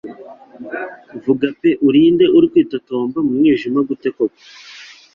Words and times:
Vuga 1.23 1.47
pe 1.59 1.69
uri 1.87 2.01
nde 2.13 2.25
uri 2.37 2.47
kwitotomba 2.51 3.17
mu 3.25 3.33
mwijima 3.39 3.79
gute 3.87 4.09
koko 4.15 4.35